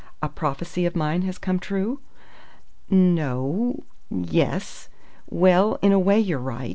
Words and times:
A 0.19 0.29
prophecy 0.29 0.87
of 0.87 0.95
mine 0.95 1.21
has 1.21 1.37
come 1.37 1.59
true?" 1.59 1.99
"No 2.89 3.83
o 3.85 3.85
yes. 4.09 4.89
Well, 5.29 5.77
in 5.83 5.91
a 5.91 5.99
way 5.99 6.19
you're 6.19 6.39
right. 6.39 6.69